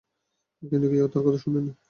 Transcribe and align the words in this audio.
কিন্তু 0.61 0.87
কেউ 0.91 1.05
তাঁর 1.07 1.23
কথা 1.25 1.39
শোনেনি। 1.43 1.71